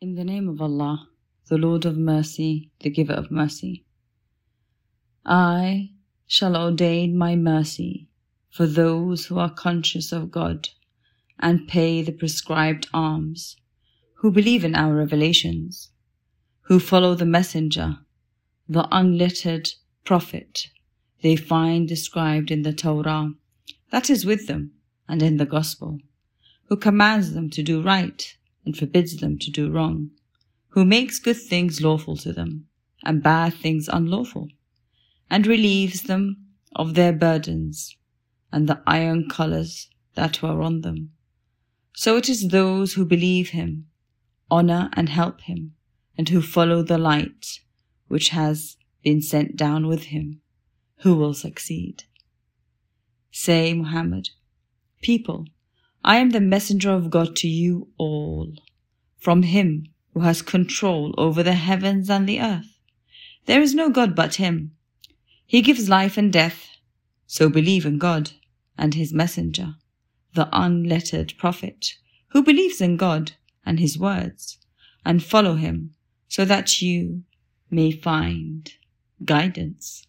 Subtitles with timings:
[0.00, 1.08] In the name of Allah,
[1.48, 3.84] the Lord of mercy, the giver of mercy.
[5.26, 5.90] I
[6.24, 8.06] shall ordain my mercy
[8.48, 10.68] for those who are conscious of God
[11.40, 13.56] and pay the prescribed alms,
[14.18, 15.90] who believe in our revelations,
[16.66, 17.98] who follow the messenger,
[18.68, 19.68] the unlettered
[20.04, 20.68] prophet
[21.22, 23.32] they find described in the Torah
[23.90, 24.74] that is with them
[25.08, 25.98] and in the gospel,
[26.68, 30.10] who commands them to do right and forbids them to do wrong,
[30.68, 32.66] who makes good things lawful to them
[33.04, 34.48] and bad things unlawful,
[35.30, 36.36] and relieves them
[36.74, 37.96] of their burdens
[38.52, 41.10] and the iron collars that were on them.
[41.94, 43.86] So it is those who believe him,
[44.50, 45.74] honor and help him,
[46.16, 47.60] and who follow the light
[48.08, 50.40] which has been sent down with him,
[51.02, 52.04] who will succeed.
[53.30, 54.30] Say, Muhammad,
[55.02, 55.46] people,
[56.04, 58.52] I am the messenger of God to you all,
[59.18, 62.78] from him who has control over the heavens and the earth.
[63.46, 64.72] There is no God but him.
[65.46, 66.68] He gives life and death,
[67.26, 68.32] so believe in God
[68.76, 69.76] and his messenger,
[70.34, 71.94] the unlettered prophet,
[72.28, 73.32] who believes in God
[73.64, 74.58] and his words,
[75.04, 75.94] and follow him
[76.28, 77.22] so that you
[77.70, 78.72] may find
[79.24, 80.06] guidance.